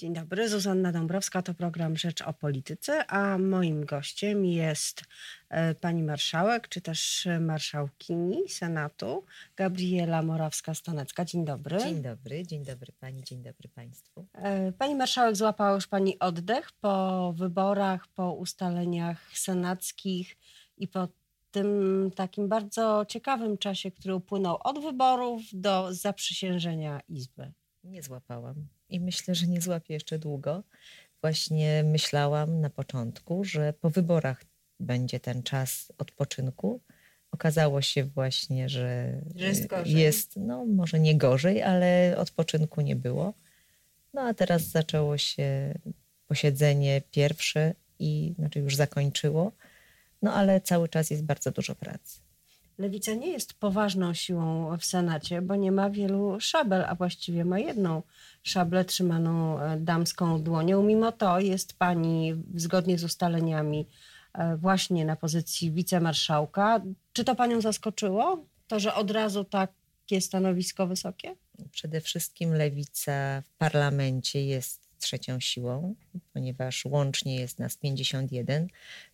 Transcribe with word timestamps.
Dzień 0.00 0.14
dobry, 0.14 0.48
Zuzanna 0.48 0.92
Dąbrowska, 0.92 1.42
to 1.42 1.54
program 1.54 1.96
Rzecz 1.96 2.22
o 2.22 2.32
Polityce, 2.32 3.06
a 3.06 3.38
moim 3.38 3.84
gościem 3.84 4.44
jest 4.44 5.02
e, 5.48 5.74
pani 5.74 6.02
marszałek, 6.02 6.68
czy 6.68 6.80
też 6.80 7.28
marszałkini 7.40 8.48
Senatu, 8.48 9.24
Gabriela 9.56 10.22
Morawska-Stanecka. 10.22 11.24
Dzień 11.24 11.44
dobry. 11.44 11.78
Dzień 11.78 12.02
dobry, 12.02 12.46
dzień 12.46 12.64
dobry 12.64 12.92
pani, 13.00 13.24
dzień 13.24 13.42
dobry 13.42 13.68
państwu. 13.68 14.26
E, 14.32 14.72
pani 14.72 14.94
marszałek, 14.94 15.36
złapała 15.36 15.74
już 15.74 15.86
pani 15.86 16.18
oddech 16.18 16.72
po 16.72 17.32
wyborach, 17.36 18.08
po 18.08 18.32
ustaleniach 18.32 19.30
senackich 19.34 20.36
i 20.76 20.88
po 20.88 21.08
tym 21.50 22.10
takim 22.16 22.48
bardzo 22.48 23.04
ciekawym 23.08 23.58
czasie, 23.58 23.90
który 23.90 24.14
upłynął 24.14 24.58
od 24.64 24.82
wyborów 24.82 25.42
do 25.52 25.94
zaprzysiężenia 25.94 27.00
Izby. 27.08 27.52
Nie 27.84 28.02
złapałam 28.02 28.79
i 28.90 29.00
myślę, 29.00 29.34
że 29.34 29.46
nie 29.46 29.60
złapię 29.60 29.94
jeszcze 29.94 30.18
długo. 30.18 30.62
Właśnie 31.20 31.84
myślałam 31.84 32.60
na 32.60 32.70
początku, 32.70 33.44
że 33.44 33.72
po 33.72 33.90
wyborach 33.90 34.44
będzie 34.80 35.20
ten 35.20 35.42
czas 35.42 35.92
odpoczynku. 35.98 36.80
Okazało 37.30 37.82
się 37.82 38.04
właśnie, 38.04 38.68
że, 38.68 39.20
że 39.34 39.46
jest, 39.46 39.68
jest, 39.84 40.36
no 40.36 40.66
może 40.66 41.00
nie 41.00 41.16
gorzej, 41.16 41.62
ale 41.62 42.14
odpoczynku 42.18 42.80
nie 42.80 42.96
było. 42.96 43.34
No 44.14 44.22
a 44.22 44.34
teraz 44.34 44.62
zaczęło 44.62 45.18
się 45.18 45.74
posiedzenie 46.26 47.02
pierwsze 47.10 47.74
i 47.98 48.34
znaczy 48.38 48.58
już 48.58 48.76
zakończyło, 48.76 49.52
no 50.22 50.34
ale 50.34 50.60
cały 50.60 50.88
czas 50.88 51.10
jest 51.10 51.24
bardzo 51.24 51.50
dużo 51.50 51.74
pracy. 51.74 52.20
Lewica 52.80 53.14
nie 53.14 53.28
jest 53.28 53.52
poważną 53.54 54.14
siłą 54.14 54.76
w 54.78 54.84
Senacie, 54.84 55.42
bo 55.42 55.56
nie 55.56 55.72
ma 55.72 55.90
wielu 55.90 56.40
szabel, 56.40 56.84
a 56.84 56.94
właściwie 56.94 57.44
ma 57.44 57.58
jedną 57.58 58.02
szablę 58.42 58.84
trzymaną 58.84 59.60
e, 59.60 59.76
damską 59.76 60.42
dłonią. 60.42 60.82
Mimo 60.82 61.12
to 61.12 61.40
jest 61.40 61.72
pani 61.72 62.34
zgodnie 62.54 62.98
z 62.98 63.04
ustaleniami 63.04 63.86
e, 64.34 64.56
właśnie 64.56 65.04
na 65.04 65.16
pozycji 65.16 65.72
wicemarszałka. 65.72 66.80
Czy 67.12 67.24
to 67.24 67.34
panią 67.34 67.60
zaskoczyło? 67.60 68.44
To, 68.68 68.80
że 68.80 68.94
od 68.94 69.10
razu 69.10 69.44
takie 69.44 70.20
stanowisko 70.20 70.86
wysokie? 70.86 71.36
Przede 71.70 72.00
wszystkim 72.00 72.54
lewica 72.54 73.42
w 73.42 73.50
parlamencie 73.58 74.44
jest 74.44 74.88
trzecią 74.98 75.40
siłą, 75.40 75.94
ponieważ 76.32 76.84
łącznie 76.84 77.36
jest 77.36 77.58
nas 77.58 77.76
51, 77.76 78.68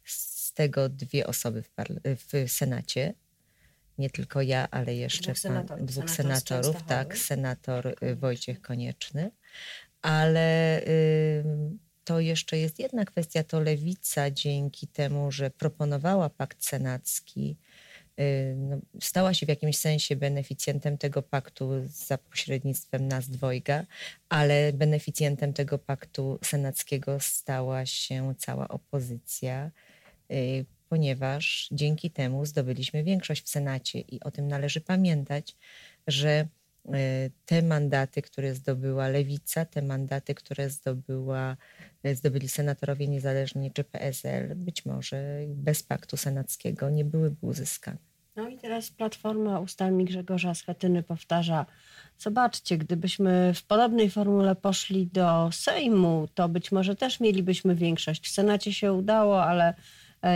z 0.05 0.53
tego 0.53 0.89
dwie 0.89 1.27
osoby 1.27 1.63
w, 1.63 1.71
w 2.17 2.51
Senacie 2.53 3.15
nie 3.99 4.11
tylko 4.11 4.43
ja, 4.43 4.69
ale 4.71 4.95
jeszcze 4.95 5.33
dwóch 5.33 5.39
senatorów, 5.39 5.87
dwóch 5.87 6.11
senator 6.11 6.65
senatorów, 6.65 6.83
tak, 6.83 7.19
senator 7.19 7.95
y, 8.03 8.17
Wojciech 8.17 8.61
Konieczny, 8.61 9.31
ale 10.03 10.81
y, 10.83 11.45
to 12.05 12.21
jeszcze 12.21 12.59
jest 12.59 12.79
jedna 12.79 13.05
kwestia, 13.05 13.45
to 13.45 13.61
lewica 13.61 14.31
dzięki 14.31 14.87
temu, 14.87 15.33
że 15.33 15.51
proponowała 15.51 16.31
pakt 16.31 16.65
senacki, 16.65 17.57
y, 18.21 18.55
no, 18.57 18.77
stała 19.01 19.35
się 19.35 19.47
w 19.47 19.49
jakimś 19.49 19.79
sensie 19.79 20.17
beneficjentem 20.17 20.99
tego 20.99 21.23
paktu 21.23 21.71
za 21.87 22.19
pośrednictwem 22.19 23.09
nas 23.09 23.29
dwojga, 23.29 23.85
ale 24.29 24.73
beneficjentem 24.73 25.53
tego 25.53 25.79
paktu 25.79 26.39
senackiego 26.45 27.21
stała 27.21 27.87
się 27.87 28.35
cała 28.39 28.69
opozycja 28.69 29.71
ponieważ 30.89 31.69
dzięki 31.73 32.11
temu 32.11 32.47
zdobyliśmy 32.47 33.05
większość 33.05 33.45
w 33.45 33.49
Senacie 33.49 34.01
i 34.01 34.21
o 34.21 34.31
tym 34.31 34.49
należy 34.49 34.81
pamiętać, 34.81 35.57
że 36.07 36.31
e, 36.31 36.49
te 37.47 37.63
mandaty, 37.63 38.23
które 38.23 38.55
zdobyła 38.55 39.09
Lewica, 39.09 39.65
te 39.65 39.83
mandaty, 39.83 40.35
które 40.35 40.71
zdobyła, 40.71 41.57
e, 42.03 42.15
zdobyli 42.15 42.49
senatorowie 42.49 43.09
niezależni 43.09 43.73
czy 43.73 43.85
PSL, 43.85 44.57
być 44.57 44.85
może 44.85 45.41
bez 45.49 45.83
paktu 45.83 46.17
senackiego 46.17 46.91
nie 46.91 47.05
byłyby 47.05 47.47
uzyskane. 47.47 47.99
No 48.37 48.49
i 48.49 48.59
teraz 48.59 48.91
Platforma 48.91 49.61
ustami 49.61 50.05
Grzegorza 50.05 50.55
Schetyny 50.55 51.03
powtarza, 51.03 51.67
zobaczcie, 52.19 52.79
gdybyśmy 52.79 53.55
w 53.55 53.63
podobnej 53.63 54.11
formule 54.11 54.57
poszli 54.57 55.07
do 55.07 55.49
Sejmu, 55.53 56.29
to 56.35 56.49
być 56.49 56.73
może 56.73 56.97
też 56.97 57.21
mielibyśmy 57.21 57.75
większość. 57.75 58.29
W 58.29 58.31
Senacie 58.31 58.73
się 58.73 58.93
udało, 58.93 59.45
ale 59.45 59.75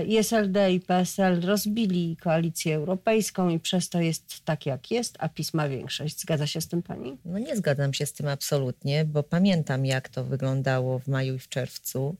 I 0.06 0.16
SLD 0.16 0.72
i 0.72 0.80
PSL 0.80 1.40
rozbili 1.40 2.16
koalicję 2.16 2.76
europejską 2.76 3.48
i 3.48 3.60
przez 3.60 3.88
to 3.88 4.00
jest 4.00 4.44
tak, 4.44 4.66
jak 4.66 4.90
jest, 4.90 5.16
a 5.18 5.28
PiS 5.28 5.54
ma 5.54 5.68
większość. 5.68 6.20
Zgadza 6.20 6.46
się 6.46 6.60
z 6.60 6.68
tym 6.68 6.82
pani? 6.82 7.18
No 7.24 7.38
nie 7.38 7.56
zgadzam 7.56 7.94
się 7.94 8.06
z 8.06 8.12
tym 8.12 8.28
absolutnie, 8.28 9.04
bo 9.04 9.22
pamiętam, 9.22 9.86
jak 9.86 10.08
to 10.08 10.24
wyglądało 10.24 10.98
w 10.98 11.08
maju 11.08 11.34
i 11.34 11.38
w 11.38 11.48
czerwcu, 11.48 12.16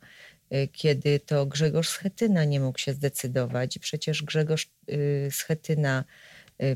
e, 0.50 0.68
kiedy 0.68 1.20
to 1.20 1.46
Grzegorz 1.46 1.88
Schetyna 1.88 2.44
nie 2.44 2.60
mógł 2.60 2.78
się 2.78 2.92
zdecydować. 2.92 3.78
Przecież 3.78 4.22
Grzegorz 4.22 4.68
e, 4.88 5.30
Schetyna 5.30 6.04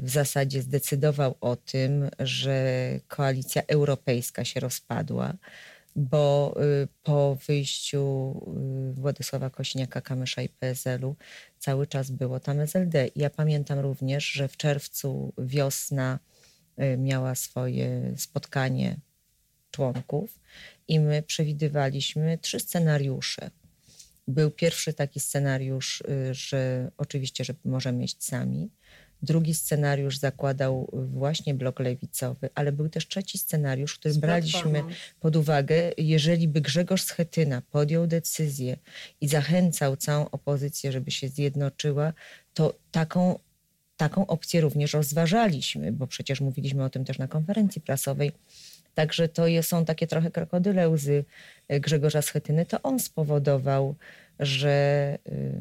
w 0.01 0.11
zasadzie 0.11 0.63
zdecydował 0.63 1.35
o 1.41 1.57
tym, 1.57 2.11
że 2.19 2.89
koalicja 3.09 3.63
europejska 3.69 4.45
się 4.45 4.61
rozpadła 4.61 5.35
bo 5.97 6.55
y, 6.83 6.89
po 7.03 7.37
wyjściu 7.47 8.35
y, 8.91 8.95
Władysława 8.95 9.49
Kośniaka-Kamysza 9.49 10.45
i 10.45 10.49
PSL-u 10.49 11.17
cały 11.59 11.87
czas 11.87 12.11
było 12.11 12.41
tam 12.41 12.61
SLD. 12.61 13.09
Ja 13.17 13.31
pamiętam 13.31 13.79
również, 13.79 14.25
że 14.25 14.49
w 14.49 14.57
czerwcu 14.57 15.33
wiosna 15.39 16.19
y, 16.79 16.97
miała 16.97 17.35
swoje 17.35 18.13
spotkanie 18.17 18.97
członków 19.71 20.41
i 20.89 21.01
my 21.01 21.23
przewidywaliśmy 21.23 22.39
trzy 22.39 22.61
scenariusze. 22.61 23.51
Był 24.29 24.51
pierwszy 24.51 24.93
taki 24.93 25.21
scenariusz, 25.21 26.03
że 26.31 26.91
oczywiście, 26.97 27.45
że 27.45 27.55
możemy 27.65 28.05
iść 28.05 28.25
sami. 28.25 28.71
Drugi 29.25 29.55
scenariusz 29.55 30.19
zakładał 30.19 30.91
właśnie 30.93 31.55
blok 31.55 31.81
lewicowy, 31.81 32.49
ale 32.55 32.73
był 32.73 32.89
też 32.89 33.09
trzeci 33.09 33.39
scenariusz, 33.39 33.99
który 33.99 34.15
braliśmy 34.15 34.83
pod 35.21 35.37
uwagę, 35.37 35.93
jeżeli 35.99 36.49
by 36.49 36.61
Grzegorz 36.61 37.03
Schetyna 37.03 37.63
podjął 37.71 38.07
decyzję 38.07 38.77
i 39.21 39.29
zachęcał 39.29 39.97
całą 39.97 40.31
opozycję, 40.31 40.93
żeby 40.93 41.11
się 41.11 41.29
zjednoczyła, 41.29 42.13
to 42.55 42.75
taką, 42.93 43.39
taką 43.97 44.27
opcję 44.27 44.61
również 44.61 44.93
rozważaliśmy, 44.93 45.93
bo 45.93 46.07
przecież 46.07 46.41
mówiliśmy 46.41 46.85
o 46.85 46.91
tym 46.91 47.05
też 47.05 47.19
na 47.19 47.29
konferencji 47.29 47.81
prasowej. 47.81 48.33
Także 48.95 49.29
to 49.29 49.43
są 49.63 49.85
takie 49.85 50.07
trochę 50.07 50.31
krokodyle 50.31 50.89
łzy 50.89 51.25
Grzegorza 51.69 52.23
Schetyny. 52.23 52.67
To 52.67 52.83
on 52.83 53.01
spowodował, 53.01 53.95
że 54.41 55.19
y, 55.29 55.53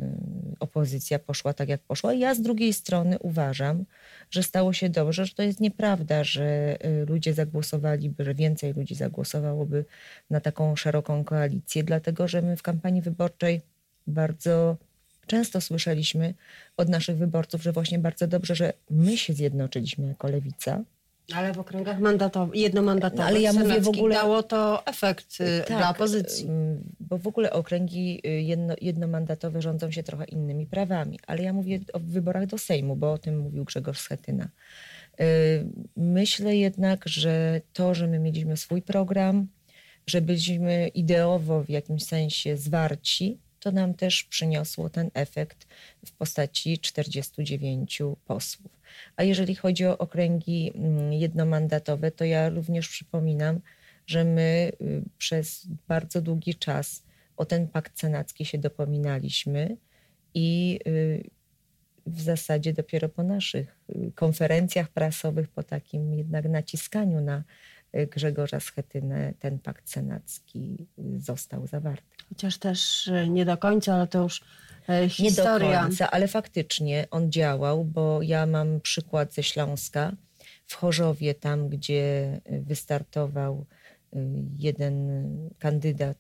opozycja 0.60 1.20
poszła 1.20 1.54
tak, 1.54 1.70
jak 1.70 1.82
poszła. 1.82 2.14
Ja 2.14 2.36
z 2.36 2.42
drugiej 2.42 2.74
strony 2.74 3.20
uważam, 3.20 3.86
że 4.32 4.44
stało 4.44 4.74
się 4.74 4.90
dobrze, 4.90 5.26
że 5.26 5.34
to 5.34 5.44
jest 5.44 5.60
nieprawda, 5.60 6.24
że 6.24 6.78
y, 6.86 7.06
ludzie 7.06 7.34
zagłosowaliby, 7.34 8.24
że 8.24 8.36
więcej 8.36 8.74
ludzi 8.74 8.96
zagłosowałoby 8.96 9.86
na 10.30 10.40
taką 10.40 10.76
szeroką 10.76 11.24
koalicję, 11.24 11.84
dlatego 11.84 12.28
że 12.28 12.42
my 12.42 12.58
w 12.58 12.62
kampanii 12.62 13.02
wyborczej 13.02 13.62
bardzo 14.08 14.78
często 15.28 15.62
słyszeliśmy 15.62 16.34
od 16.78 16.90
naszych 16.90 17.18
wyborców, 17.18 17.64
że 17.64 17.72
właśnie 17.72 18.00
bardzo 18.00 18.28
dobrze, 18.28 18.56
że 18.56 18.74
my 18.90 19.18
się 19.18 19.34
zjednoczyliśmy 19.34 20.08
jako 20.08 20.28
lewica 20.28 20.84
ale 21.36 21.54
w 21.54 21.60
okręgach 21.60 22.00
mandatowych, 22.00 22.56
jednomandatowych, 22.56 23.20
no, 23.20 23.26
ale 23.26 23.42
ja 23.42 23.54
mówię 23.54 23.82
w 23.82 23.88
ogóle 23.88 24.16
dało 24.16 24.44
to 24.44 24.86
efekt 24.86 25.42
y, 25.42 25.64
tak, 25.68 25.78
dla 25.78 25.90
opozycji. 25.90 26.48
Bo 27.00 27.18
w 27.18 27.28
ogóle 27.28 27.52
okręgi 27.52 28.22
y, 28.26 28.30
jedno, 28.42 28.76
jednomandatowe 28.82 29.62
rządzą 29.62 29.92
się 29.92 30.04
trochę 30.04 30.26
innymi 30.26 30.66
prawami. 30.66 31.20
Ale 31.28 31.44
ja 31.44 31.54
mówię 31.54 31.80
o 31.94 32.00
wyborach 32.00 32.46
do 32.46 32.58
Sejmu, 32.58 32.96
bo 32.96 33.14
o 33.14 33.18
tym 33.18 33.40
mówił 33.40 33.64
Grzegorz 33.64 34.00
Schetyna. 34.00 34.48
Y, 35.22 35.24
myślę 35.98 36.56
jednak, 36.56 37.08
że 37.08 37.62
to, 37.74 37.94
że 37.96 38.08
my 38.08 38.20
mieliśmy 38.20 38.58
swój 38.58 38.82
program, 38.82 39.48
że 40.08 40.22
byliśmy 40.22 40.88
ideowo 40.88 41.64
w 41.64 41.70
jakimś 41.70 42.06
sensie 42.06 42.58
zwarci, 42.58 43.38
to 43.60 43.72
nam 43.72 43.94
też 43.94 44.24
przyniosło 44.24 44.90
ten 44.90 45.10
efekt 45.14 45.68
w 46.06 46.12
postaci 46.12 46.80
49 46.80 48.02
posłów. 48.26 48.83
A 49.16 49.24
jeżeli 49.24 49.56
chodzi 49.56 49.86
o 49.86 49.98
okręgi 49.98 50.72
mm, 50.76 51.14
jednomandatowe, 51.14 52.12
to 52.12 52.26
ja 52.26 52.50
również 52.50 52.90
przypominam, 52.90 53.60
że 54.08 54.24
my 54.24 54.72
y, 54.82 55.04
przez 55.18 55.68
bardzo 55.88 56.22
długi 56.22 56.56
czas 56.56 57.04
o 57.38 57.46
ten 57.46 57.68
pakt 57.68 58.00
senacki 58.00 58.46
się 58.46 58.58
dopominaliśmy 58.58 59.78
i 60.34 60.80
y, 60.88 61.24
w 62.06 62.22
zasadzie 62.22 62.74
dopiero 62.74 63.10
po 63.10 63.24
naszych 63.24 63.80
y, 63.90 64.12
konferencjach 64.16 64.90
prasowych, 64.90 65.50
po 65.50 65.64
takim 65.64 66.14
jednak 66.14 66.46
naciskaniu 66.46 67.22
na 67.22 67.44
Grzegorza 68.12 68.60
Schetynę 68.60 69.34
ten 69.40 69.60
pakt 69.60 69.90
senacki 69.90 70.88
został 71.18 71.68
zawarty. 71.68 72.18
Chociaż 72.30 72.58
też 72.58 73.12
nie 73.30 73.46
do 73.46 73.58
końca, 73.58 73.96
ale 73.96 74.08
to 74.08 74.24
już. 74.24 74.44
Nie 75.20 75.32
do 75.32 75.44
końca, 75.60 76.12
ale 76.12 76.28
faktycznie 76.28 77.08
on 77.12 77.32
działał, 77.32 77.86
bo 77.86 78.22
ja 78.22 78.46
mam 78.46 78.82
przykład 78.82 79.34
ze 79.34 79.44
Śląska. 79.44 80.12
W 80.68 80.76
Chorzowie, 80.76 81.34
tam 81.34 81.70
gdzie 81.70 82.42
wystartował 82.50 83.66
jeden 84.58 85.30
kandydat, 85.60 86.18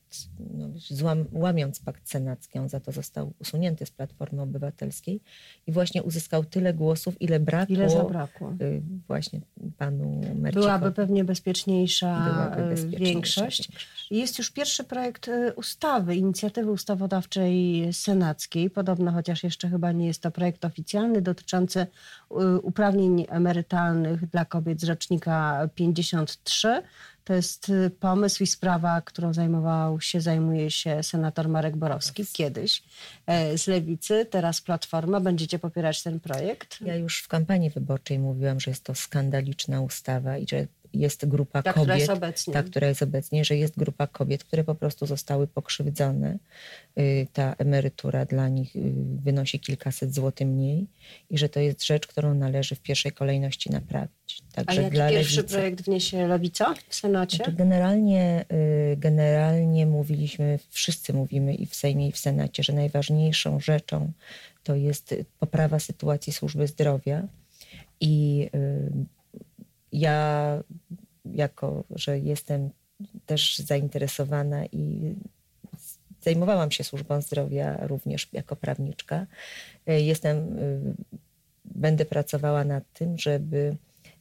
no, 0.53 0.69
złam, 0.75 1.25
łamiąc 1.31 1.79
pakt 1.79 2.09
senacki, 2.09 2.59
on 2.59 2.69
za 2.69 2.79
to 2.79 2.91
został 2.91 3.33
usunięty 3.39 3.85
z 3.85 3.91
Platformy 3.91 4.41
Obywatelskiej 4.41 5.21
i 5.67 5.71
właśnie 5.71 6.03
uzyskał 6.03 6.45
tyle 6.45 6.73
głosów, 6.73 7.21
ile 7.21 7.39
brakło. 7.39 7.75
Ile 7.75 7.89
zabrakło. 7.89 8.53
Właśnie 9.07 9.41
panu 9.77 10.21
Mercikowi. 10.35 10.53
Byłaby 10.53 10.91
pewnie 10.91 11.23
bezpieczniejsza, 11.23 12.29
Byłaby 12.33 12.69
bezpieczniejsza 12.69 13.13
większość. 13.13 13.67
większość. 13.67 13.87
Jest 14.11 14.37
już 14.37 14.51
pierwszy 14.51 14.83
projekt 14.83 15.29
ustawy, 15.55 16.15
inicjatywy 16.15 16.71
ustawodawczej 16.71 17.87
senackiej, 17.93 18.69
podobno, 18.69 19.11
chociaż 19.11 19.43
jeszcze 19.43 19.69
chyba 19.69 19.91
nie 19.91 20.07
jest 20.07 20.21
to 20.21 20.31
projekt 20.31 20.65
oficjalny, 20.65 21.21
dotyczący 21.21 21.87
uprawnień 22.63 23.25
emerytalnych 23.29 24.29
dla 24.29 24.45
kobiet 24.45 24.81
z 24.81 24.83
rocznika 24.83 25.69
53. 25.75 26.81
To 27.23 27.33
jest 27.33 27.69
y, 27.69 27.89
pomysł 27.89 28.43
i 28.43 28.47
sprawa, 28.47 29.01
którą 29.01 29.33
zajmował 29.33 30.01
się, 30.01 30.21
zajmuje 30.21 30.71
się 30.71 31.03
senator 31.03 31.49
Marek 31.49 31.75
Borowski 31.75 32.25
kiedyś 32.33 32.83
e, 33.27 33.57
z 33.57 33.67
Lewicy, 33.67 34.25
teraz 34.25 34.61
Platforma. 34.61 35.19
Będziecie 35.19 35.59
popierać 35.59 36.03
ten 36.03 36.19
projekt? 36.19 36.81
Ja 36.81 36.95
już 36.95 37.21
w 37.21 37.27
kampanii 37.27 37.69
wyborczej 37.69 38.19
mówiłam, 38.19 38.59
że 38.59 38.71
jest 38.71 38.83
to 38.83 38.95
skandaliczna 38.95 39.81
ustawa 39.81 40.37
i 40.37 40.47
że 40.47 40.67
jest 40.93 41.25
grupa 41.25 41.63
ta, 41.63 41.73
kobiet, 41.73 41.83
która 41.83 41.97
jest 41.97 42.09
obecnie. 42.09 42.53
ta, 42.53 42.63
która 42.63 42.87
jest 42.87 43.01
obecnie, 43.01 43.45
że 43.45 43.55
jest 43.55 43.77
grupa 43.77 44.07
kobiet, 44.07 44.43
które 44.43 44.63
po 44.63 44.75
prostu 44.75 45.05
zostały 45.05 45.47
pokrzywdzone. 45.47 46.37
Y, 46.99 47.27
ta 47.33 47.55
emerytura 47.57 48.25
dla 48.25 48.49
nich 48.49 48.75
y, 48.75 48.93
wynosi 49.23 49.59
kilkaset 49.59 50.13
złotych 50.13 50.47
mniej 50.47 50.87
i 51.29 51.37
że 51.37 51.49
to 51.49 51.59
jest 51.59 51.85
rzecz, 51.85 52.07
którą 52.07 52.33
należy 52.33 52.75
w 52.75 52.79
pierwszej 52.79 53.11
kolejności 53.11 53.71
naprawić. 53.71 54.41
Także 54.51 54.79
A 54.79 54.83
jaki 54.83 54.95
dla 54.95 55.09
pierwszy 55.09 55.37
lewicy, 55.37 55.53
projekt 55.53 55.81
wniesie 55.81 56.27
Lewica 56.27 56.73
w 56.89 56.95
Senacie? 56.95 57.37
Znaczy 57.37 57.51
generalnie, 57.51 58.45
y, 58.93 58.97
generalnie 58.97 59.85
mówiliśmy, 59.85 60.59
wszyscy 60.69 61.13
mówimy 61.13 61.55
i 61.55 61.65
w 61.65 61.75
Sejmie 61.75 62.07
i 62.07 62.11
w 62.11 62.17
Senacie, 62.17 62.63
że 62.63 62.73
najważniejszą 62.73 63.59
rzeczą 63.59 64.11
to 64.63 64.75
jest 64.75 65.15
poprawa 65.39 65.79
sytuacji 65.79 66.33
służby 66.33 66.67
zdrowia 66.67 67.27
i 68.01 68.49
ja, 69.93 70.63
jako 71.25 71.83
że 71.89 72.19
jestem 72.19 72.69
też 73.25 73.57
zainteresowana 73.57 74.65
i 74.65 75.15
zajmowałam 76.21 76.71
się 76.71 76.83
służbą 76.83 77.21
zdrowia 77.21 77.87
również 77.87 78.29
jako 78.33 78.55
prawniczka, 78.55 79.25
e, 79.87 80.01
jestem, 80.01 80.37
e, 80.37 80.41
będę 81.65 82.05
pracowała 82.05 82.63
nad 82.63 82.93
tym, 82.93 83.17
żeby 83.17 83.75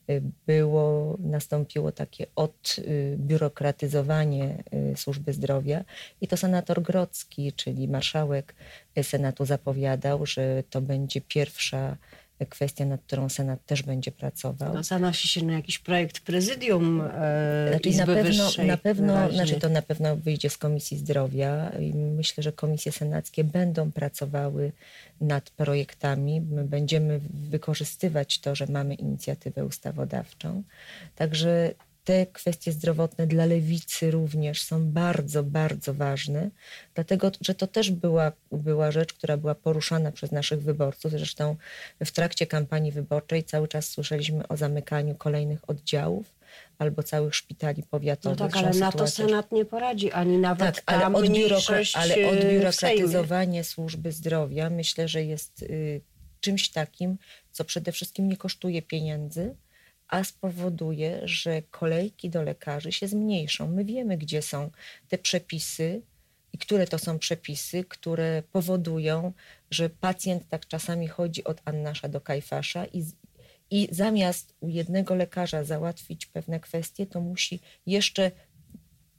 e, 0.08 0.20
było, 0.46 1.16
nastąpiło 1.20 1.92
takie 1.92 2.26
odbiurokratyzowanie 2.36 4.62
służby 4.96 5.32
zdrowia. 5.32 5.84
I 6.20 6.28
to 6.28 6.36
senator 6.36 6.82
Grocki, 6.82 7.52
czyli 7.52 7.88
marszałek 7.88 8.54
Senatu 9.02 9.44
zapowiadał, 9.44 10.26
że 10.26 10.62
to 10.70 10.80
będzie 10.80 11.20
pierwsza 11.20 11.96
kwestia, 12.46 12.84
nad 12.84 13.02
którą 13.02 13.28
Senat 13.28 13.66
też 13.66 13.82
będzie 13.82 14.12
pracował. 14.12 14.74
No, 14.74 14.82
zanosi 14.82 15.28
się 15.28 15.44
na 15.44 15.52
jakiś 15.52 15.78
projekt 15.78 16.20
prezydium 16.20 17.00
e, 17.00 17.68
znaczy, 17.70 17.88
Izby 17.88 18.06
na 18.06 18.06
pewno, 18.06 18.44
Wyższej. 18.44 18.66
Na 18.66 18.76
pewno, 18.76 19.32
znaczy 19.32 19.60
to 19.60 19.68
na 19.68 19.82
pewno 19.82 20.16
wyjdzie 20.16 20.50
z 20.50 20.58
Komisji 20.58 20.96
Zdrowia 20.96 21.70
i 21.80 21.94
myślę, 21.94 22.42
że 22.42 22.52
komisje 22.52 22.92
senackie 22.92 23.44
będą 23.44 23.92
pracowały 23.92 24.72
nad 25.20 25.50
projektami. 25.50 26.40
My 26.40 26.64
będziemy 26.64 27.20
wykorzystywać 27.50 28.38
to, 28.38 28.54
że 28.54 28.66
mamy 28.66 28.94
inicjatywę 28.94 29.64
ustawodawczą. 29.64 30.62
Także 31.16 31.74
te 32.04 32.26
kwestie 32.26 32.72
zdrowotne 32.72 33.26
dla 33.26 33.46
lewicy 33.46 34.10
również 34.10 34.62
są 34.62 34.90
bardzo, 34.90 35.42
bardzo 35.42 35.94
ważne, 35.94 36.50
dlatego 36.94 37.30
że 37.40 37.54
to 37.54 37.66
też 37.66 37.90
była, 37.90 38.32
była 38.52 38.90
rzecz, 38.90 39.12
która 39.12 39.36
była 39.36 39.54
poruszana 39.54 40.12
przez 40.12 40.32
naszych 40.32 40.62
wyborców. 40.62 41.10
Zresztą 41.12 41.56
w 42.04 42.10
trakcie 42.10 42.46
kampanii 42.46 42.92
wyborczej 42.92 43.44
cały 43.44 43.68
czas 43.68 43.88
słyszeliśmy 43.88 44.48
o 44.48 44.56
zamykaniu 44.56 45.14
kolejnych 45.14 45.70
oddziałów 45.70 46.34
albo 46.78 47.02
całych 47.02 47.34
szpitali 47.34 47.82
powiatowych. 47.82 48.40
No 48.40 48.48
tak, 48.48 48.56
ale 48.56 48.78
na 48.78 48.92
to 48.92 49.06
Senat 49.06 49.52
nie 49.52 49.64
poradzi, 49.64 50.12
ani 50.12 50.38
nawet 50.38 50.74
tak, 50.76 50.82
ale, 50.86 51.06
odbiurokra- 51.06 51.90
ale 51.94 52.14
e, 52.14 52.28
odbiurokratyzowanie 52.28 53.64
służby 53.64 54.12
zdrowia 54.12 54.70
myślę, 54.70 55.08
że 55.08 55.24
jest 55.24 55.62
y, 55.62 56.00
czymś 56.40 56.68
takim, 56.68 57.18
co 57.50 57.64
przede 57.64 57.92
wszystkim 57.92 58.28
nie 58.28 58.36
kosztuje 58.36 58.82
pieniędzy, 58.82 59.54
a 60.12 60.24
spowoduje, 60.24 61.20
że 61.24 61.62
kolejki 61.62 62.30
do 62.30 62.42
lekarzy 62.42 62.92
się 62.92 63.08
zmniejszą. 63.08 63.68
My 63.68 63.84
wiemy, 63.84 64.18
gdzie 64.18 64.42
są 64.42 64.70
te 65.08 65.18
przepisy 65.18 66.02
i 66.52 66.58
które 66.58 66.86
to 66.86 66.98
są 66.98 67.18
przepisy, 67.18 67.84
które 67.84 68.42
powodują, 68.52 69.32
że 69.70 69.90
pacjent 69.90 70.48
tak 70.48 70.66
czasami 70.66 71.08
chodzi 71.08 71.44
od 71.44 71.60
Annasza 71.64 72.08
do 72.08 72.20
Kajfasza 72.20 72.86
i, 72.86 73.04
i 73.70 73.88
zamiast 73.90 74.54
u 74.60 74.68
jednego 74.68 75.14
lekarza 75.14 75.64
załatwić 75.64 76.26
pewne 76.26 76.60
kwestie, 76.60 77.06
to 77.06 77.20
musi 77.20 77.60
jeszcze 77.86 78.30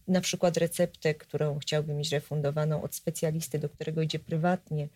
na 0.08 0.22
przykład 0.22 0.58
receptę, 0.58 1.14
którą 1.14 1.60
chciałby 1.60 1.94
mieć 1.94 2.12
refundowaną 2.12 2.84
od 2.84 2.96
specjalisty, 2.96 3.60
do 3.60 3.70
którego 3.70 4.02
idzie 4.02 4.20
prywatnie, 4.20 4.88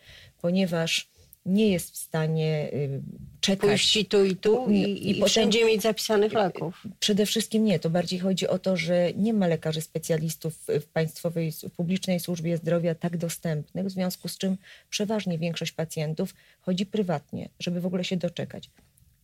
ponieważ 0.42 1.10
nie 1.46 1.72
jest 1.72 1.92
w 1.92 1.98
stanie 1.98 2.70
y, 2.74 3.02
czekać. 3.48 3.70
Pójść 3.70 3.98
i 3.98 4.06
tu 4.06 4.26
i 4.26 4.36
tu 4.36 4.70
i, 4.70 4.74
i, 4.74 5.10
i 5.10 5.14
potem, 5.16 5.30
wszędzie 5.30 5.66
mieć 5.66 5.82
zapisanych 5.82 6.34
leków. 6.34 6.84
Przede 7.00 7.26
wszystkim 7.26 7.66
nie. 7.66 7.80
To 7.80 7.90
bardziej 7.90 8.20
chodzi 8.20 8.48
o 8.48 8.60
to, 8.60 8.78
że 8.78 9.14
nie 9.14 9.34
ma 9.34 9.48
lekarzy 9.48 9.82
specjalistów 9.82 10.54
w 10.68 10.86
państwowej, 10.86 11.52
w 11.52 11.72
publicznej 11.72 12.20
służbie 12.20 12.58
zdrowia 12.58 12.96
tak 12.96 13.18
dostępnych, 13.18 13.86
w 13.86 13.90
związku 13.90 14.28
z 14.28 14.38
czym 14.38 14.58
przeważnie 14.90 15.38
większość 15.38 15.72
pacjentów 15.72 16.36
chodzi 16.62 16.86
prywatnie, 16.86 17.50
żeby 17.60 17.82
w 17.82 17.86
ogóle 17.86 18.04
się 18.04 18.18
doczekać. 18.18 18.70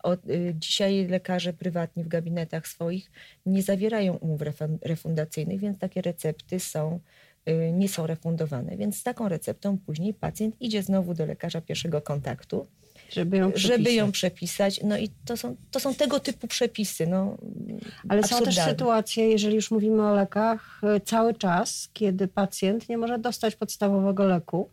Od, 0.04 0.30
y, 0.30 0.56
dzisiaj 0.60 1.08
lekarze 1.08 1.54
prywatni 1.54 2.04
w 2.04 2.08
gabinetach 2.08 2.68
swoich 2.68 3.12
nie 3.46 3.64
zawierają 3.64 4.14
umów 4.14 4.42
refundacyjnych, 4.82 5.60
więc 5.60 5.80
takie 5.80 6.02
recepty 6.02 6.60
są 6.60 7.00
Y, 7.50 7.72
nie 7.72 7.90
są 7.90 8.08
refundowane. 8.08 8.78
Więc 8.78 8.98
z 8.98 9.04
taką 9.04 9.30
receptą 9.30 9.78
później 9.78 10.14
pacjent 10.14 10.62
idzie 10.62 10.84
znowu 10.84 11.14
do 11.14 11.26
lekarza 11.26 11.62
pierwszego 11.62 12.02
kontaktu, 12.02 12.68
żeby 13.10 13.38
ją 13.38 13.52
przepisać. 13.52 13.78
Żeby 13.78 13.94
ją 13.94 14.12
przepisać. 14.12 14.80
No 14.84 14.98
i 14.98 15.10
to 15.26 15.38
są, 15.38 15.56
to 15.72 15.80
są 15.80 15.94
tego 15.96 16.20
typu 16.20 16.48
przepisy. 16.48 17.08
No, 17.08 17.38
Ale 18.10 18.20
absurdalne. 18.20 18.52
są 18.52 18.62
też 18.62 18.70
sytuacje, 18.70 19.28
jeżeli 19.28 19.56
już 19.56 19.72
mówimy 19.72 20.04
o 20.04 20.14
lekach, 20.14 20.82
y, 20.98 21.00
cały 21.00 21.34
czas, 21.34 21.90
kiedy 21.94 22.28
pacjent 22.28 22.90
nie 22.90 22.98
może 22.98 23.20
dostać 23.20 23.56
podstawowego 23.56 24.26
leku. 24.26 24.70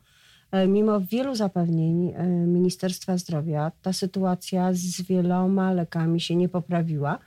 Y, 0.64 0.68
mimo 0.68 1.00
wielu 1.00 1.34
zapewnień 1.34 2.14
Ministerstwa 2.46 3.16
Zdrowia, 3.18 3.72
ta 3.82 3.92
sytuacja 3.92 4.68
z 4.72 5.02
wieloma 5.02 5.72
lekami 5.72 6.20
się 6.20 6.36
nie 6.36 6.48
poprawiła. 6.48 7.18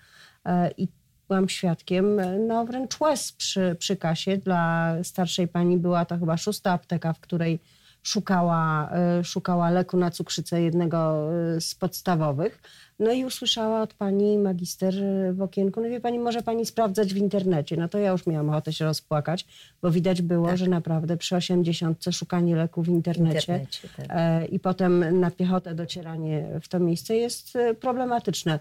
I 0.78 0.88
byłam 1.28 1.50
świadkiem 1.50 2.22
no 2.48 2.66
wręcz 2.66 3.00
łez 3.00 3.32
przy, 3.32 3.75
przy 3.80 3.96
kasie. 3.96 4.38
Dla 4.38 4.96
starszej 5.04 5.48
pani 5.48 5.78
była 5.78 6.06
to 6.06 6.18
chyba 6.18 6.38
szósta 6.38 6.72
apteka, 6.72 7.13
w 7.13 7.20
której 7.20 7.60
szukała, 8.04 8.92
e, 8.92 9.24
szukała 9.24 9.70
leku 9.70 9.98
na 9.98 10.12
cukrzycę 10.12 10.62
jednego 10.62 11.30
e, 11.56 11.62
z 11.62 11.76
podstawowych. 11.76 12.62
No 13.00 13.12
i 13.12 13.26
usłyszała 13.26 13.82
od 13.82 13.94
pani 13.94 14.38
magister 14.38 14.94
w 15.34 15.42
okienku, 15.42 15.82
no 15.82 15.90
wie 15.90 16.00
pani, 16.00 16.20
może 16.20 16.42
pani 16.42 16.66
sprawdzać 16.66 17.14
w 17.14 17.18
internecie. 17.18 17.78
No 17.78 17.88
to 17.88 17.98
ja 17.98 18.12
już 18.12 18.28
miałam 18.28 18.50
ochotę 18.50 18.74
się 18.74 18.86
rozpłakać, 18.86 19.46
bo 19.82 19.92
widać 19.92 20.22
było, 20.22 20.48
tak. 20.48 20.58
że 20.58 20.68
naprawdę 20.68 21.18
przy 21.18 21.36
80 21.36 22.06
szukanie 22.12 22.56
leku 22.56 22.84
w 22.84 22.88
internecie, 22.88 23.40
internecie 23.40 23.90
tak. 23.98 24.06
E, 24.10 24.46
i 24.46 24.60
potem 24.60 25.20
na 25.20 25.32
piechotę 25.32 25.76
docieranie 25.76 26.48
w 26.62 26.68
to 26.68 26.80
miejsce 26.80 27.16
jest 27.16 27.58
problematyczne. 27.80 28.60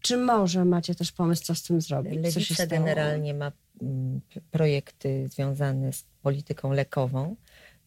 Czy 0.00 0.16
może 0.16 0.64
macie 0.64 0.94
też 0.94 1.12
pomysł, 1.12 1.44
co 1.44 1.54
z 1.54 1.62
tym 1.62 1.80
zrobić? 1.80 2.14
Lewica 2.14 2.66
generalnie 2.66 3.34
ma 3.34 3.52
mm, 3.82 4.20
projekty 4.50 5.28
związane 5.28 5.92
z 5.92 6.04
polityką 6.22 6.72
lekową. 6.72 7.36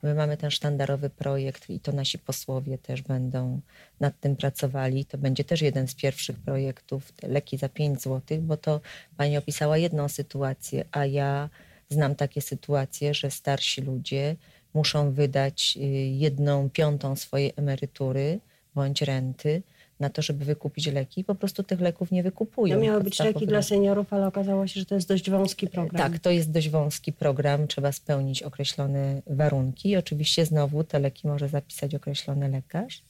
My 0.03 0.13
mamy 0.13 0.37
ten 0.37 0.51
sztandarowy 0.51 1.09
projekt 1.09 1.69
i 1.69 1.79
to 1.79 1.91
nasi 1.91 2.19
posłowie 2.19 2.77
też 2.77 3.01
będą 3.01 3.61
nad 3.99 4.19
tym 4.19 4.35
pracowali. 4.35 5.05
To 5.05 5.17
będzie 5.17 5.43
też 5.43 5.61
jeden 5.61 5.87
z 5.87 5.95
pierwszych 5.95 6.39
projektów, 6.39 7.13
leki 7.23 7.57
za 7.57 7.69
5 7.69 8.01
zł, 8.01 8.37
bo 8.41 8.57
to 8.57 8.81
pani 9.17 9.37
opisała 9.37 9.77
jedną 9.77 10.09
sytuację, 10.09 10.85
a 10.91 11.05
ja 11.05 11.49
znam 11.89 12.15
takie 12.15 12.41
sytuacje, 12.41 13.13
że 13.13 13.31
starsi 13.31 13.81
ludzie 13.81 14.35
muszą 14.73 15.11
wydać 15.11 15.77
y, 15.77 15.79
jedną 16.25 16.69
piątą 16.69 17.15
swojej 17.15 17.53
emerytury 17.55 18.39
bądź 18.75 19.01
renty 19.01 19.63
na 19.99 20.09
to, 20.09 20.21
żeby 20.21 20.45
wykupić 20.45 20.87
leki, 20.87 21.23
po 21.23 21.35
prostu 21.35 21.63
tych 21.63 21.81
leków 21.81 22.11
nie 22.11 22.23
wykupują. 22.23 22.75
To 22.75 22.81
miały 22.81 23.03
być 23.03 23.19
leki 23.19 23.47
dla 23.47 23.61
seniorów, 23.61 24.13
ale 24.13 24.27
okazało 24.27 24.67
się, 24.67 24.79
że 24.79 24.85
to 24.85 24.95
jest 24.95 25.07
dość 25.07 25.29
wąski 25.29 25.67
program. 25.67 26.11
Tak, 26.11 26.19
to 26.19 26.31
jest 26.31 26.51
dość 26.51 26.69
wąski 26.69 27.13
program, 27.13 27.67
trzeba 27.67 27.91
spełnić 27.91 28.43
określone 28.43 29.21
warunki. 29.27 29.97
Oczywiście 29.97 30.45
znowu 30.45 30.83
te 30.83 30.99
leki 30.99 31.27
może 31.27 31.49
zapisać 31.49 31.95
określony 31.95 32.49
lekarz. 32.49 33.03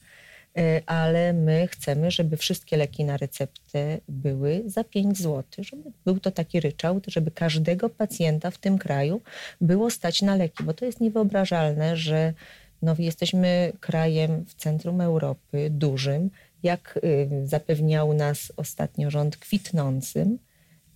E, 0.57 0.81
ale 0.85 1.33
my 1.33 1.67
chcemy, 1.67 2.11
żeby 2.11 2.37
wszystkie 2.37 2.77
leki 2.77 3.05
na 3.05 3.17
receptę 3.17 3.97
były 4.07 4.63
za 4.65 4.83
5 4.83 5.17
zł, 5.17 5.43
żeby 5.57 5.91
był 6.05 6.19
to 6.19 6.31
taki 6.31 6.59
ryczałt, 6.59 7.03
żeby 7.07 7.31
każdego 7.31 7.89
pacjenta 7.89 8.51
w 8.51 8.57
tym 8.57 8.77
kraju 8.77 9.21
było 9.61 9.89
stać 9.89 10.21
na 10.21 10.35
leki, 10.35 10.63
bo 10.63 10.73
to 10.73 10.85
jest 10.85 11.01
niewyobrażalne, 11.01 11.97
że 11.97 12.33
no, 12.81 12.95
jesteśmy 12.99 13.71
krajem 13.79 14.45
w 14.45 14.53
centrum 14.53 15.01
Europy, 15.01 15.69
dużym, 15.69 16.29
jak 16.63 16.99
y, 17.03 17.29
zapewniał 17.43 18.13
nas 18.13 18.53
ostatnio 18.57 19.11
rząd, 19.11 19.37
kwitnącym, 19.37 20.39